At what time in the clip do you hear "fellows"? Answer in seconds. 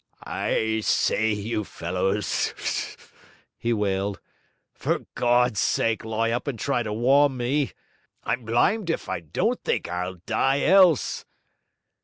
1.63-2.97